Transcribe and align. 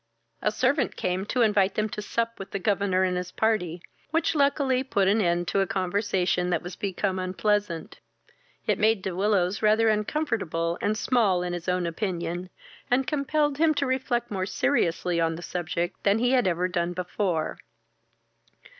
A 0.41 0.51
servant 0.51 0.95
came 0.95 1.27
to 1.27 1.43
invite 1.43 1.75
them 1.75 1.87
to 1.89 2.01
sup 2.01 2.39
with 2.39 2.49
the 2.49 2.57
governor 2.57 3.03
and 3.03 3.15
his 3.15 3.31
party, 3.31 3.83
which 4.09 4.33
luckily 4.33 4.81
put 4.81 5.07
an 5.07 5.21
end 5.21 5.47
to 5.49 5.59
a 5.59 5.67
conversation 5.67 6.49
that 6.49 6.63
was 6.63 6.75
become 6.75 7.19
unpleasant. 7.19 7.99
It 8.65 8.79
made 8.79 9.03
De 9.03 9.15
Willows 9.15 9.61
rather 9.61 9.89
uncomfortable 9.89 10.79
and 10.81 10.97
small 10.97 11.43
in 11.43 11.53
his 11.53 11.69
own 11.69 11.85
opinion, 11.85 12.49
and 12.89 13.05
compelled 13.05 13.59
him 13.59 13.75
to 13.75 13.85
reflect 13.85 14.31
more 14.31 14.47
seriously 14.47 15.21
on 15.21 15.35
the 15.35 15.43
subject 15.43 16.01
than 16.01 16.17
he 16.17 16.31
had 16.31 16.47
ever 16.47 16.67
done 16.67 16.93
before. 16.93 17.59